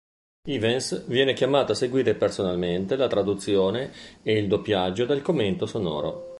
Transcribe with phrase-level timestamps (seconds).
[0.47, 3.91] Ivens viene chiamato a seguire personalmente la traduzione
[4.23, 6.29] e il doppiaggio del commento sonoro.